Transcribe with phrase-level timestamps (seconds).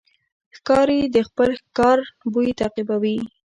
[0.55, 1.99] ښکاري د خپل ښکار
[2.31, 3.17] بوی تعقیبوي.